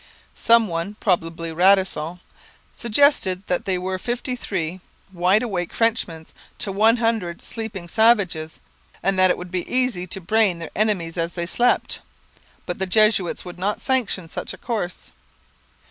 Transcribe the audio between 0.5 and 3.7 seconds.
one, probably Radisson, suggested that